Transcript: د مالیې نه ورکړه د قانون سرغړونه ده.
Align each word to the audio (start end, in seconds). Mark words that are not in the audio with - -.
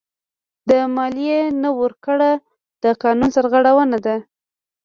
د 0.69 0.71
مالیې 0.95 1.41
نه 1.63 1.69
ورکړه 1.79 2.29
د 2.83 2.85
قانون 3.01 3.29
سرغړونه 3.35 3.97
ده. 4.05 4.15